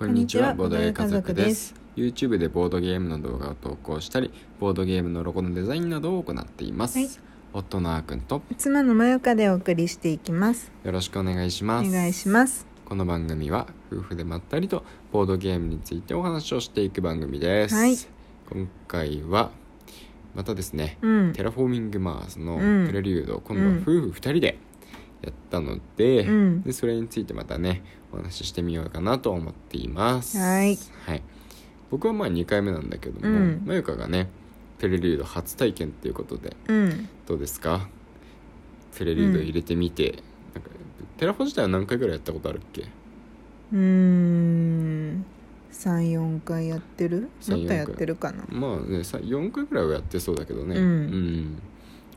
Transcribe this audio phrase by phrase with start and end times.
[0.00, 1.74] こんにちは、ボードゲー家族です。
[1.94, 6.98] YouTube でボードゲームの動画を投稿したり、ボードゲームのロゴのデザインなどを行っています。
[6.98, 7.08] はい
[7.52, 11.90] 夫のあーくんと妻のまよかでお送りしていきますよろしくお願いします。
[11.90, 17.74] 願いしますこの番組は夫婦でまったりとボードゲームについてお話をしていく番組です。
[17.74, 17.96] はい
[18.48, 19.50] 今回は
[20.32, 24.56] またですね、うんテラフォーミングマーズのうんプレリュードを今度は夫婦2人で
[25.22, 26.62] やったので,、うん。
[26.62, 27.82] でそれについてまたね
[28.12, 30.38] お話ししてみようかなと思っています。
[30.38, 30.78] はい。
[31.06, 31.22] はい、
[31.90, 33.62] 僕はまあ2回目なんだけども、うん。
[33.64, 34.28] まゆかがね
[34.78, 37.08] プレリュード初体験っていうことでうん。
[37.26, 37.88] どうですか？
[38.96, 40.22] プレリュード入れてみて、
[40.54, 40.70] なんか
[41.16, 42.82] テラフォ自体は何回ぐらいやったことあるっけ？
[42.82, 45.24] うーん。
[45.72, 48.44] 34回やってる？3-4もっとやってるかな。
[48.50, 50.76] まあねさ4回ぐらいはやってそうだけどね。
[50.76, 51.62] うん。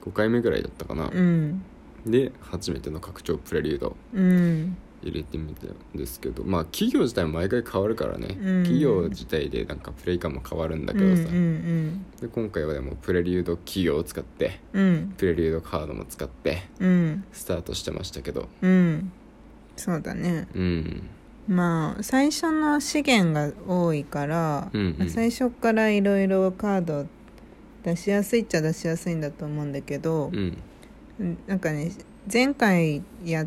[0.01, 1.61] 5回目ぐらいだったかな、うん
[2.05, 3.95] で初めての拡張プレリュード。
[4.13, 4.77] うん。
[5.05, 8.63] 入れてみたんですけどまあ企業自体も毎回変わるからね、うん。
[8.63, 15.13] 企業自体でなんかプレイ感も変わるんだけどさ、うんうんで今回はでもプレリュード企業を使ってうん。
[15.17, 17.25] プレリュードカードも使ってうん。
[17.33, 18.47] スタートしてましたけど。
[18.61, 19.11] うん。
[19.75, 20.47] そうだね。
[20.55, 21.09] うん。
[21.49, 25.09] まあ最初の資源が多いから、うんうん。
[25.09, 27.05] 最初からいろいろカード
[27.83, 30.57] 出しやすいっちゃ出しやすいんだと思うんだけど、うん
[31.47, 31.91] なんかね
[32.31, 33.45] 前回や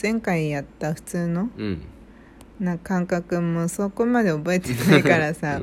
[0.00, 1.82] 前回やった普通のうん。
[2.60, 5.60] な感覚もそこまで覚えてないからさ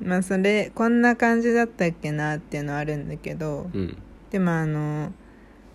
[0.00, 3.80] まあそれこんな感じだったっけなっていうのはあるんだけどうん。
[3.80, 3.96] うん
[4.32, 5.12] でもあの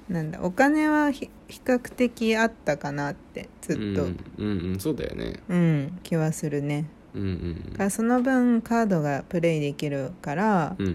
[0.10, 3.96] なんだお金はひ比較的あったかなってずっと、うん
[4.38, 5.40] うんうんそうだよね。
[5.48, 6.90] うん、気はするね。
[7.14, 7.72] うんうん。
[7.72, 10.90] だからその分カードがプレイできるから、うんう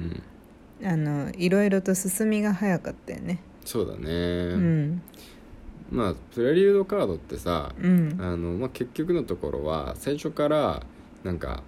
[0.85, 0.87] ん。
[0.87, 3.41] あのいろいろと進みが早かったよね。
[3.65, 5.03] そうだね、うん。
[5.91, 8.17] まあプレリュードカードってさうん。
[8.21, 10.83] あの、まあ、結局のところは最初から
[11.25, 11.63] なんか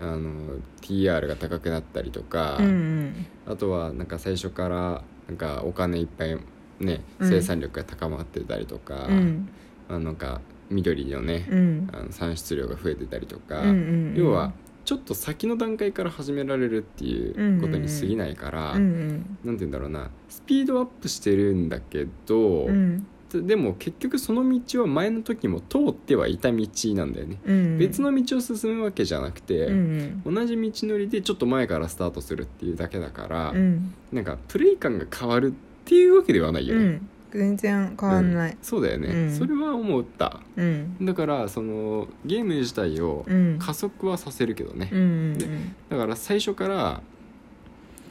[0.00, 3.26] あの TR が高くなったりとか、うんうん。
[3.46, 6.36] あとはなんか最初からなんかお金いっぱい
[6.80, 7.28] ねうん。
[7.28, 9.48] 生産力が高まってたりとか、うん。
[9.88, 11.88] あのなんか緑のね、うん。
[11.92, 14.14] あの産出量が増えてたりとか、うんうん。
[14.16, 14.52] 要は
[14.84, 20.10] ちょっと先の段階から始められるっていうことに過ぎないから、うんうんなんて言うんだろうな。
[20.28, 23.06] スピードアップしてるんだけど、うん。
[23.32, 27.78] でも結局その道は前の時も通ってはいた道なんだよね、うん。
[27.78, 30.22] 別の道を進むわけじゃなくて、うん。
[30.24, 33.94] 同じ道のりでちょっと前からスタートするっていうだけだから、うん。
[34.12, 38.50] なんかプレイ感が変わるっていうわけではないよね、うん全然変わんない。
[38.52, 38.58] うん。
[38.62, 39.36] そうだよね、うん。
[39.36, 40.40] それは思った。
[40.56, 40.96] うん。
[41.04, 43.58] だからそのゲーム自体をうん。
[43.58, 45.02] 加速はさせるけどね、うんう
[45.34, 45.46] んで
[45.88, 47.02] だから最初から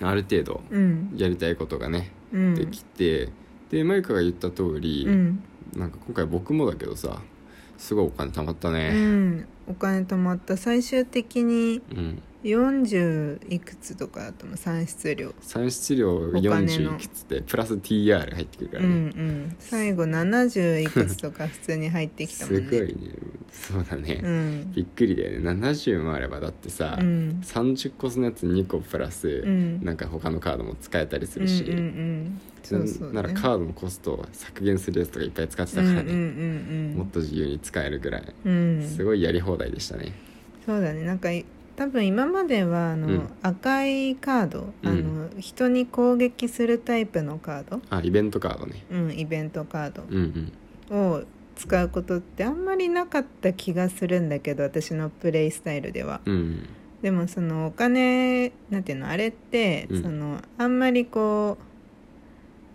[0.01, 1.13] ある程度うん。
[1.15, 2.55] やりたいことがね、うん。
[2.55, 3.29] できて
[3.69, 5.43] でマユカが言った通り、うん。
[5.75, 7.21] なんか今回僕もだけどさ
[7.77, 14.57] すごいお金貯まったうねんお金貯まった最終的にうん、40いくつとかだと思う？
[14.57, 15.33] 産出量。
[15.41, 19.55] 産出量お金の40いくつでプラス TR が入ってくるかうんうらね、ん。
[19.59, 22.63] 最後70いくつとか普通に入ってきたもんね。
[22.63, 22.95] すごいね。
[23.51, 24.71] そうだね、うん。
[24.73, 25.49] びっくりだよね。
[25.51, 27.41] 70もあればだってさ、うん。
[27.43, 29.83] 30個のやつ2個プラス、うん。
[29.83, 32.41] なんか他のカードも使えたりするし、うんうんうん。
[32.63, 36.15] そうそうならねカードのコストを削減するやつとかいっぱい使ってたからね、うんうんう
[36.93, 36.97] ん。
[36.99, 38.87] もっと自由に使えるぐらい、うん。
[38.87, 40.13] すごいやり放題でしたね。
[40.65, 41.03] そうだね。
[41.03, 41.45] なんかい
[41.75, 43.29] 多分今まではあの、うん。
[43.41, 48.83] 赤いカード、あの人に攻撃するタイプのカード、あイベントカードね。
[48.91, 50.03] うん、イベントカード。
[50.07, 50.51] うん
[50.89, 50.97] うん。
[50.97, 51.23] を
[51.55, 56.21] 使うことってあんまりなかった気がするんだけど私のプレイスタイルでは。
[56.25, 56.69] うん
[57.01, 60.03] でもそのお金なんていうのあれって、うん。
[60.03, 61.57] そのあんまりこ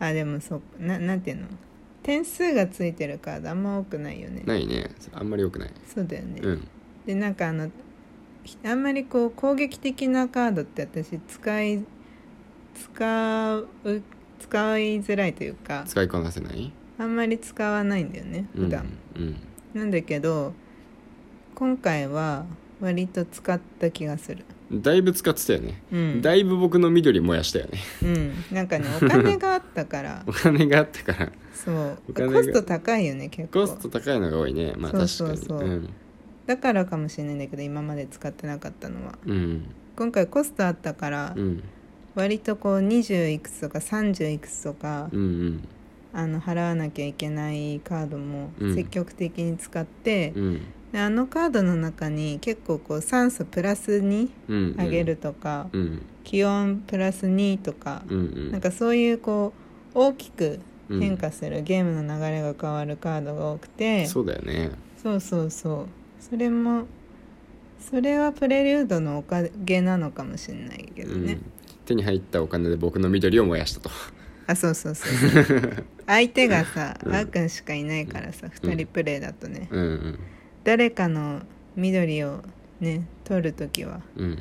[0.00, 1.46] うあでもそうななんていうの
[2.06, 4.44] 点数がついてるカードあんま多くないよね。
[4.46, 4.88] ないね。
[5.12, 5.70] あんまり良くない。
[5.92, 6.68] そうだよね、うん。
[7.04, 7.68] でなんかあの
[8.44, 11.84] ひあんまりこう攻撃的なカードって私使い
[12.76, 13.68] 使う
[14.38, 16.72] 使いづらいというか使いこなせない？
[16.96, 18.86] あんまり使わないんだよね普段、
[19.16, 19.36] うんうん。
[19.74, 20.52] なんだけど
[21.56, 22.46] 今回は
[22.80, 26.22] 割と使った気がするだいぶ使ってたよね、うん。
[26.22, 27.78] だいぶ僕の緑燃やしたよね。
[28.02, 28.32] うん。
[28.50, 30.22] なんかねお金があったから。
[30.26, 31.32] お金があったから。
[31.52, 32.12] そう。
[32.12, 33.60] コスト高いよね結構。
[33.60, 34.74] コスト高いのが多いね。
[34.76, 35.38] まあ確かにそうそう。
[35.46, 35.88] そううん。
[36.46, 39.18] だからかもしれないんだけど今まで使ってなかったのは。
[39.24, 39.62] うん。
[39.94, 41.62] 今回コストあったから、うん。
[42.16, 45.68] 割とこう20いくつとか30いくつとか、うんうん。
[46.12, 48.74] あの払わなきゃいけないカードもうん。
[48.74, 50.60] 積極的に使って、うん
[50.92, 56.02] であのカードの中に結構こう酸素プラス2うん上げるとか、うん。
[56.24, 58.52] 気温プラス2とか、うんうん。
[58.52, 59.52] なんかそういうこ
[59.94, 64.70] う大きくうん変化する、ゲームの流れが変わるカードが多くてそうだよね。
[65.02, 65.86] そうそうそう。
[66.20, 66.86] それも
[67.78, 71.42] それはプレリュードのおかげなのかもしれないけどね、うん、
[71.84, 73.90] 手に入ったお金で僕の緑を燃やしたと。
[74.48, 75.84] あそうそうそうそう。
[76.06, 77.14] 相手がさ、うん。
[77.14, 80.18] あーくんしかいないからさ2人プレイだとね、うんうん
[80.66, 81.42] 誰かの
[81.76, 82.42] 緑を
[82.80, 84.38] ね取る時はうん。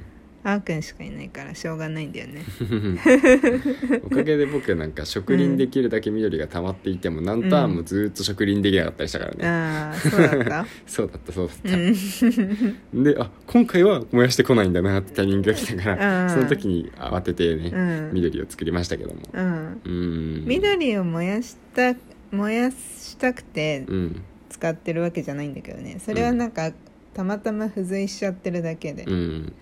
[0.48, 2.44] あーくんしかいないからしょうがないんだよね。
[4.06, 10.66] おかげで僕なんか植林できるだけ緑が溜まっていても何ターンもずーっと植林できなかったりしたからね、ああ そうだった？
[10.86, 16.30] そうだったそうだっうた、んであ今回は燃やしてこないんだなってタイミングが来たからうん。
[16.30, 18.10] その時に慌ててね、うん。
[18.14, 19.22] 緑を作りましたけども。
[19.34, 19.82] うん。
[19.84, 20.44] うん。
[20.46, 21.96] 緑を燃やした
[22.32, 24.22] 燃やしたくてうん
[24.56, 26.00] 使ってるわけじゃないんだけどね。
[26.00, 26.72] それはなんか、
[27.14, 29.54] たまたま付随しちゃってるだけで、うん。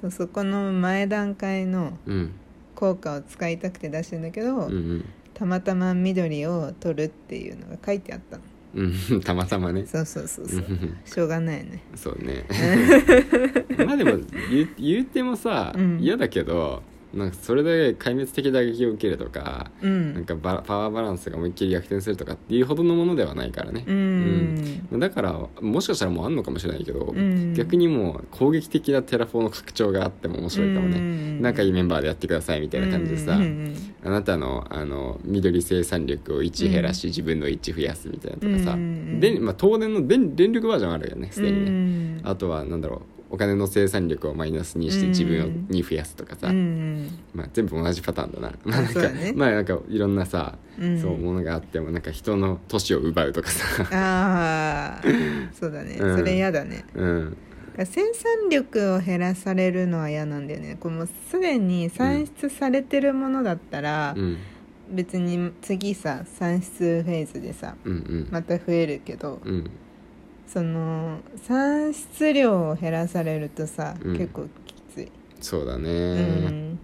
[0.00, 2.32] そうそこの前段階のうん。
[2.76, 5.04] 効果を使いたくて出してんだけど、うんうん。
[5.34, 8.42] たまたま緑を取るっていうのが書いてあったの。
[8.74, 9.20] うん。
[9.22, 9.84] たまたまね。
[9.86, 10.58] そうそうそうそう。
[10.58, 10.96] うん。
[11.04, 11.82] しょうがないよね。
[11.96, 12.44] そうね。
[13.84, 14.12] まあでも
[14.50, 15.98] 言う言うてもさ、うん。
[15.98, 16.84] 嫌だけど
[17.14, 23.84] なんかそれで壊滅的打撃を受けるとか、うなんんかバラパワーバランスが思いっきり逆転するとかっていうほどのものではないからね。
[23.86, 25.00] う、ん。
[25.00, 27.54] だからもしかしたらもうあんのかもしれないけど、うん。
[27.54, 31.42] 逆にもう攻撃的なテラフォーの拡張があっても面白いかもね、うん。
[31.42, 33.42] 仲いいメンバーでやってくださいみたいな感じでさ、うん。
[33.42, 39.18] うんあなたのあの緑生産力を1減らし、自分の1増やすみたいなとかさ、うん。
[39.18, 42.20] でまあ、東電の電電力バージョンあるよねすでにね、うん。
[42.24, 45.08] あとはなんだろうお金の生産力をマイナスにしてうん。
[45.10, 48.52] 自分をに増やすとかさ、うんまあ、全部同じパターンだな。
[48.64, 49.00] まあなんか、
[49.34, 51.00] まあなんかいろんなさ、うん。
[51.00, 53.64] そうものがあってもなんか人の年を奪うとかさ。
[53.92, 55.02] ああ
[55.52, 56.18] そうだね、うん。
[56.18, 56.84] それ嫌だね。
[56.94, 57.36] うん。
[57.78, 60.76] 生産力を減らされるのは嫌なんだよね。
[60.80, 64.36] こうもうすでに産出されてるものだったら、うん。
[64.90, 68.28] 別に次さ産出フェーズでさうんうん。
[68.30, 69.70] また増えるけど、うん
[70.52, 74.16] その産出量を減らされるとさ、うん。
[74.16, 75.94] 結構きつい、そうだね、う
[76.50, 76.78] ん。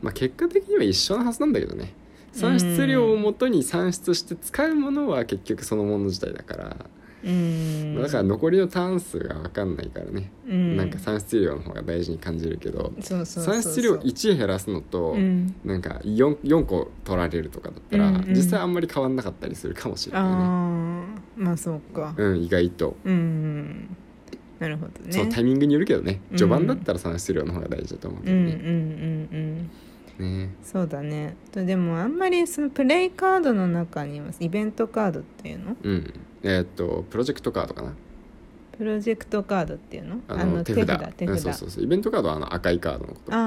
[0.00, 1.92] まあ結果的には一緒のはずなんだけどね。
[2.32, 6.76] 産出量をもとに産出して使うものは結局そのもの自体だから、
[7.24, 8.02] うん。
[8.02, 10.76] だから残りのターン数が分かんないからね、うん。
[10.76, 13.62] なんか産出量の方が大事に感じるけどそうそうそうそう。
[13.62, 15.54] 産出量1減らすのと、うん。
[15.64, 18.34] なんか 4, 4個取られるとかだったら、うんうん。
[18.34, 20.28] 実際あんまり変わんなかったりするかもしれないね。
[21.36, 22.14] まあそうか。
[22.16, 23.96] うん意外と、うん
[24.58, 25.12] なるほどね。
[25.12, 26.20] そのタイミングによるけどね。
[26.30, 29.70] うん序盤だったら産出量の方が大事だと思うけうんうんどうんね、うん
[30.18, 30.50] ね。
[30.62, 31.36] そうだね。
[31.50, 35.76] とでもあんまりそのプレイカードの中にはイベントカードっていうの？
[35.82, 36.14] うん。
[36.42, 37.92] えーっとプロジェクトカードかな。
[38.76, 40.20] プロジェクトカードっていうの？
[40.28, 41.14] あの手札。
[41.14, 41.84] 手札うんそうそうそう。
[41.84, 43.34] イベントカードはあの赤いカードのこと。
[43.34, 43.40] ああ、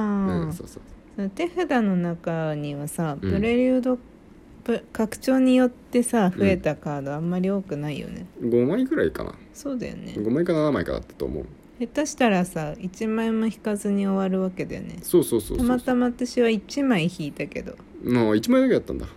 [0.46, 0.84] うん、そうそう。
[1.16, 3.32] その手札の中にはさうん。
[3.32, 3.98] プレリュード、
[4.64, 9.34] プ拡張によってさ増えたカードあんまり多くないよね、5枚ぐらいかな。
[9.54, 10.14] そうだよね。
[10.18, 11.46] 5枚か7枚かだったと思う
[11.80, 14.98] 下手したらさ1枚も引かずに終わるわけだよね。
[15.02, 15.68] そうそうそうそう。
[15.68, 17.74] たまたま私は1枚引いたけど。
[18.04, 19.08] もう1枚だけだったんだ。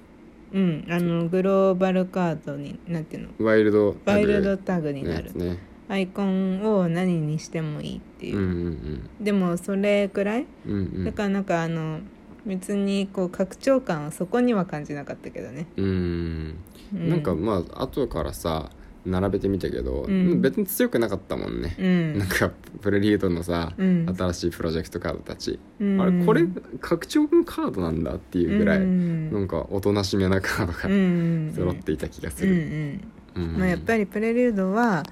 [0.53, 0.87] うん。
[0.91, 3.47] あのグローバルカードになんていうの？
[3.47, 5.33] ワイルドワイルドタグにのなる。
[5.35, 5.59] ね
[5.89, 8.39] アイコンを何にしてもいいっていう。
[8.39, 10.47] う、んでもそれくらい？
[10.67, 10.79] うんうん。
[10.79, 12.01] うんだからなんかあの
[12.45, 16.57] 別にこう拡張感はそこには感じなかったけどね、うん。
[16.95, 18.71] うん、なんかまあ後からさ
[19.09, 20.41] 並べてみたけど、うん。
[20.41, 22.19] 別に強くなかったもんね、うん。
[22.19, 22.51] なんか
[22.81, 24.15] プレリードのさ、うん。
[24.17, 26.01] 新しいプロジェクトカードたち、うん。
[26.01, 26.47] あれこれ
[26.81, 29.33] 拡張のカードなんだっていうぐらい、うん。
[29.33, 33.01] なんかおとなしめなカードがうん揃っていた気がする、ん
[33.37, 33.59] うん。
[33.59, 35.03] まあ、やっぱりプレリュードは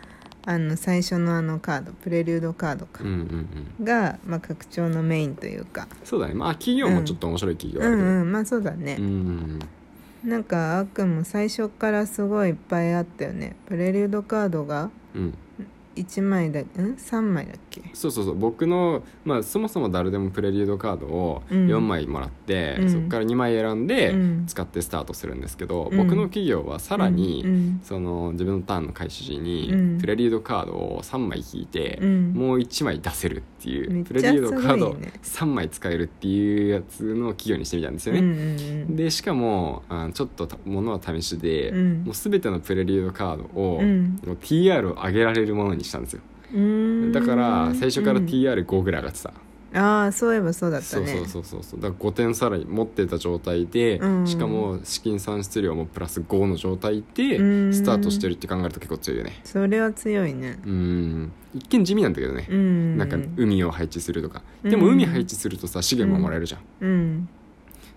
[0.48, 3.48] あの最初のあのカードプレリュードカードか、うんうん
[3.78, 3.84] うん。
[3.84, 5.88] が、まあ、拡張のメインというか。
[6.04, 6.34] そうだね。
[6.34, 8.96] まあ企業もちょっと面白い企業うあるけどんうんまあそうだね。
[8.98, 9.58] う、ん
[10.26, 13.54] なんかあっくんも最初からすごいいっぱいあったよね。
[13.66, 14.90] プレリュードカードが。
[15.96, 17.82] 1枚だん？3枚だっけ？
[17.92, 18.34] そうそうそう。
[18.36, 21.66] 僕の、まあ、そもそも誰でもプレリュードカードをうん。
[21.66, 22.90] 4枚もらって、うん。
[22.90, 24.44] そこから2枚選んでうん。
[24.46, 25.96] 使ってスタートするんですけど、うん。
[25.96, 27.80] 僕の企業はさらに、うん。
[27.82, 29.98] その自分のターンの開始時に、うん。
[29.98, 32.32] プレリュードカードを3枚引いて、うん。
[32.34, 42.02] もう1枚出せるっていうプレリュードカードすごいね3枚使えるっていうやつの企業にしてみたんですよね、んでしかもあちょっとたものは試しで、うん。
[42.04, 44.20] もう全てのプレリュードカードを、うん。
[44.24, 46.20] もう TR を上げられるものにしたんですよ。
[46.54, 47.12] うん。
[47.12, 49.32] だから最初からうん TR5 ぐらい上がってた、
[49.74, 51.06] ああそういえばそうだったね。
[51.06, 51.80] そうそうそうそうそう。
[51.80, 54.26] だから5点さらに持ってた状態で、うん。
[54.26, 57.74] しかも資金産出量もプラス5の状態でうん。
[57.74, 59.40] スタートしてるって考えると結構強いよね。
[59.44, 60.58] それは強いね。
[60.64, 61.32] うん。
[61.54, 62.96] 一見地味なんだけどね、うん。
[62.96, 64.42] なんか海を配置するとか。
[64.62, 64.70] うん。
[64.70, 67.28] でも海配置するとさ資源ももらえるじゃん、うん。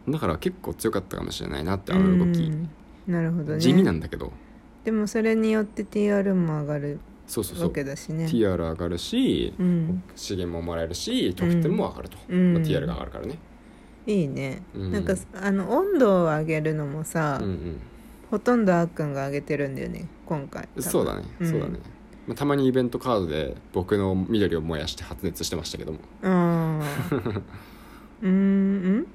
[0.10, 2.70] だから結構強かったかもしれないなってあの動き、うん。
[3.08, 3.60] なるほどね。
[3.60, 4.34] 地味なんだけど。
[4.84, 7.68] でもそれによって TR も上がるそうそうそう。
[7.70, 8.26] わけだしね。
[8.26, 10.04] TR 上がるし、うん。
[10.16, 12.54] 資源ももらえるし得点も上がると、うん。
[12.56, 13.38] まあ、TR が上がるからね。
[14.08, 14.92] いいね、うん。
[14.92, 17.80] なんかあの温度を上げるのもさ、うん
[18.32, 20.68] ほとんどあっくんが上げてるんだよね今回。
[20.76, 21.50] うんそうだね、うん。
[21.50, 21.80] そうだね、
[22.28, 26.00] まあ、たまにイベントカードで僕の緑を燃やして発熱してましたけども。
[26.24, 26.80] あ
[27.12, 27.16] あ
[28.22, 29.04] うーんん？
[29.04, 29.08] ど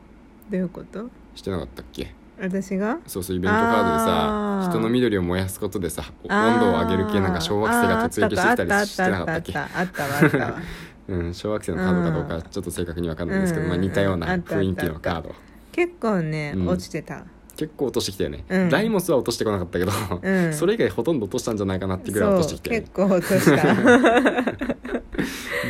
[0.52, 1.08] ういうこと？
[1.36, 2.12] してなかったっけ？
[2.40, 2.98] 私が？
[3.06, 4.64] そうそうイベントカードであー。
[4.64, 9.58] さ人の緑を燃やすことでさあー温度を上げる系なんか小惑星が突撃してきたりしてなかったっけ？
[9.58, 10.54] あったあったあったあったあったわ。
[11.06, 15.34] うん、小惑星のカードかどうかちょっと正確に分かんないですけど、うんまあ、似たような雰囲気のカード。
[15.70, 17.24] 結構ね、うん落ちてた。
[17.56, 18.68] 結構落としてきたよね、うん。
[18.70, 20.52] ライモスは落としてこなかったけど、うん。
[20.54, 23.74] それ以外ほとんど落としたんじゃないかなってぐらい落としてきたよね結構落とした。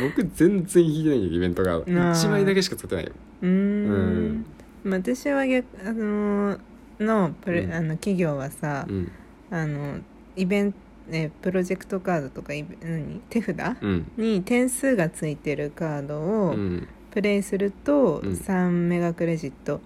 [0.01, 1.79] 僕全然引いてないよイベントカード。
[1.81, 1.85] あ。
[1.85, 3.11] ー1枚だけしか使ってないよ。
[3.43, 4.45] うん
[4.85, 6.59] 私は逆あのー
[6.99, 7.73] のプレ、うん。
[7.73, 9.11] あの企業はさ、うん。
[9.51, 9.99] あの
[10.35, 10.77] イベント
[11.07, 13.21] ねプロジェクトカードとかイベ何？
[13.29, 14.11] 手札、うん。
[14.17, 16.87] に点数がついてるカードをうん。
[17.11, 18.31] プレイするとうん。
[18.33, 19.81] 3メガクレジット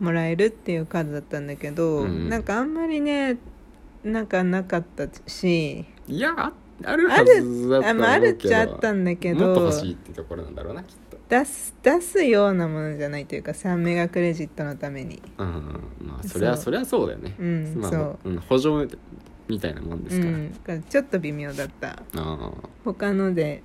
[0.00, 2.28] もらえるっていうカードだったんだけど、うんうん。
[2.28, 3.38] なんかあんまりね
[4.02, 5.84] なんかなかったし。
[6.08, 15.22] いやああるはあずだとあ,、思まあ、あるっちゃあどったんだけもっとど欲しいってところなんだろうなきっと出す出すようなものじゃないというか3メガクレジットのために。
[15.38, 15.54] うんうん
[16.02, 18.18] まあそりゃそうそりゃそうだよね、うんまあそう。
[18.24, 18.98] うん、補助
[19.48, 21.90] みたいなもんですから、うん、だからちょっと微妙だった。
[21.90, 22.52] ああ。
[22.84, 23.62] 他ので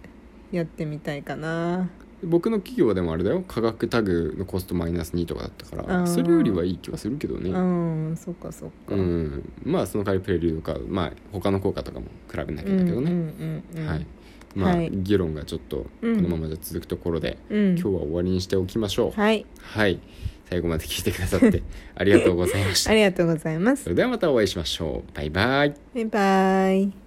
[0.51, 1.89] やってみたいかな。
[2.23, 3.43] 僕の企業でもあれだよ。
[3.47, 8.95] 価格タグのコストマイナス2とかだったかあーらそれよりはいい気はするけどうねんそっかそっか。
[8.95, 9.51] うん。
[9.63, 13.87] まあその代わりプレリュードカードまあ他の効果とかも比べなきゃだけどね、うんうんうんうん。
[13.87, 14.05] はい
[14.55, 14.89] まあ、はい。
[14.91, 16.23] 議論がちょっとこうん。
[16.23, 17.67] のままじゃ続くところで、うん。
[17.77, 19.19] 今日は終わりにしておきましょう。
[19.19, 19.45] はい。
[19.61, 19.99] はい。
[20.49, 21.63] 最後まで聞いてくださって
[21.95, 22.91] ありがとうございました。
[22.91, 23.83] ありがとうございます。
[23.83, 25.15] それではまたお会いしましょう。
[25.15, 25.73] バイバイ。
[25.93, 27.04] バイバイ